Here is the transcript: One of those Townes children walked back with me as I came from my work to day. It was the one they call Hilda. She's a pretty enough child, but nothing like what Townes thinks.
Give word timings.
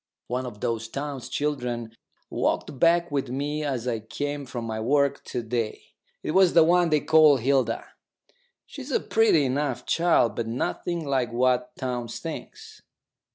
One 0.25 0.47
of 0.47 0.61
those 0.61 0.87
Townes 0.87 1.29
children 1.29 1.93
walked 2.31 2.79
back 2.79 3.11
with 3.11 3.29
me 3.29 3.63
as 3.63 3.87
I 3.87 3.99
came 3.99 4.47
from 4.47 4.65
my 4.65 4.79
work 4.79 5.23
to 5.25 5.43
day. 5.43 5.93
It 6.23 6.31
was 6.31 6.53
the 6.53 6.63
one 6.63 6.89
they 6.89 7.01
call 7.01 7.37
Hilda. 7.37 7.85
She's 8.65 8.89
a 8.89 8.99
pretty 8.99 9.45
enough 9.45 9.85
child, 9.85 10.35
but 10.35 10.47
nothing 10.47 11.05
like 11.05 11.31
what 11.31 11.75
Townes 11.77 12.17
thinks. 12.17 12.81